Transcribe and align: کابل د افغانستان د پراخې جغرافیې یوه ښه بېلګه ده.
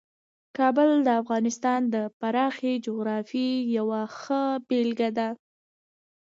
کابل 0.57 0.89
د 1.07 1.09
افغانستان 1.21 1.81
د 1.93 1.95
پراخې 2.19 2.73
جغرافیې 2.85 3.53
یوه 3.77 4.01
ښه 4.19 4.41
بېلګه 4.67 5.09
ده. 5.17 5.29